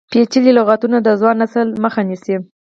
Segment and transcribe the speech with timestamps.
[0.11, 2.35] پیچلي لغتونه د ځوان نسل مخه نیسي.